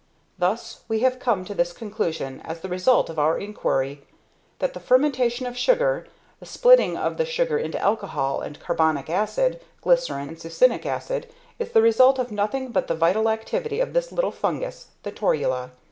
[0.39, 4.01] Thus we have come to this conclusion, as the result of our inquiry,
[4.57, 6.07] that the fermentation of sugar,
[6.39, 11.69] the splitting of the sugar into alcohol and carbonic acid, glycerine, and succinic acid, is
[11.69, 15.69] the result of nothing but the vital activity of this little fungus, the torula.